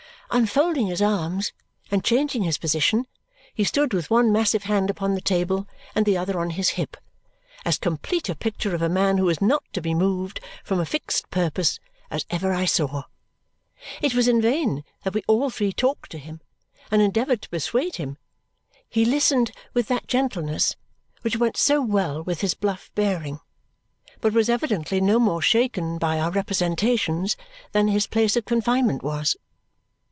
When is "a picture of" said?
8.29-8.81